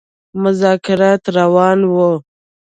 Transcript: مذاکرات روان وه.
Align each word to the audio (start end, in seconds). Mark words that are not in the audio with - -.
مذاکرات 0.41 1.23
روان 1.37 1.79
وه. 1.93 2.11